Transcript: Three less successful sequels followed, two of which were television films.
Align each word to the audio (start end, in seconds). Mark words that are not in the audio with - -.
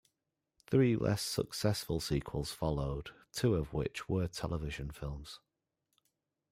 Three 0.65 0.95
less 0.95 1.21
successful 1.21 1.99
sequels 1.99 2.51
followed, 2.51 3.11
two 3.31 3.53
of 3.53 3.71
which 3.71 4.09
were 4.09 4.27
television 4.27 4.89
films. 4.89 5.39